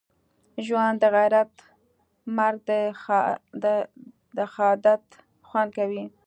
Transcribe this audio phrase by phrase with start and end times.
[0.65, 1.53] ژوند دغیرت
[2.37, 2.59] مرګ
[4.37, 5.05] دښهادت
[5.47, 6.03] خوند کوی